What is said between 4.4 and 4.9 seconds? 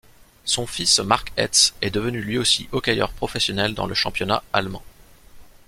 allemand.